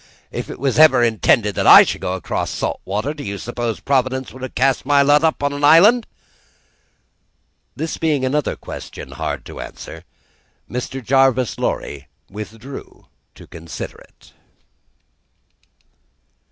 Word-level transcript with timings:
"If 0.31 0.49
it 0.49 0.57
was 0.59 0.79
ever 0.79 1.03
intended 1.03 1.53
that 1.53 1.67
I 1.67 1.83
should 1.83 2.01
go 2.01 2.15
across 2.15 2.49
salt 2.49 2.81
water, 2.85 3.13
do 3.13 3.23
you 3.23 3.37
suppose 3.37 3.79
Providence 3.79 4.33
would 4.33 4.41
have 4.41 4.55
cast 4.55 4.83
my 4.83 5.03
lot 5.03 5.21
in 5.23 5.53
an 5.53 5.63
island?" 5.63 6.07
This 7.75 7.97
being 7.97 8.25
another 8.25 8.55
question 8.55 9.11
hard 9.11 9.45
to 9.45 9.59
answer, 9.61 10.03
Mr. 10.67 11.05
Jarvis 11.05 11.59
Lorry 11.59 12.07
withdrew 12.31 13.09
to 13.35 13.45
consider 13.45 13.99
it. 13.99 14.33